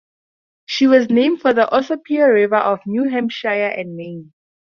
She 0.65 0.87
was 0.87 1.11
named 1.11 1.41
for 1.41 1.53
the 1.53 1.69
Ossipee 1.71 2.19
River 2.27 2.55
of 2.55 2.79
New 2.87 3.07
Hampshire 3.07 3.49
and 3.69 3.95
Maine. 3.95 4.33